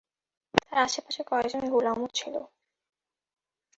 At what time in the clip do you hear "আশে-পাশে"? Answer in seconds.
0.79-1.21